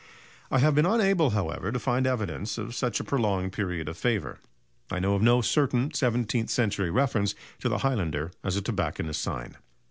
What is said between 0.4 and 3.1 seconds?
I have been unable, however, to find evidence of such a